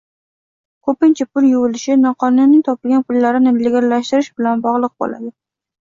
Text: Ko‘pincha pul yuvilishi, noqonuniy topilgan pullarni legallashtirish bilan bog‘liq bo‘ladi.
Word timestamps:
Ko‘pincha 0.87 1.27
pul 1.35 1.49
yuvilishi, 1.49 1.97
noqonuniy 2.05 2.63
topilgan 2.69 3.07
pullarni 3.11 3.53
legallashtirish 3.59 4.35
bilan 4.41 4.65
bog‘liq 4.69 4.97
bo‘ladi. 5.05 5.35